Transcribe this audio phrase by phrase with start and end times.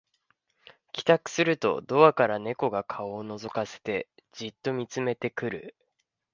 [0.93, 5.75] 帰宅するとドアから猫が顔をのぞかせてじっと見つめてくる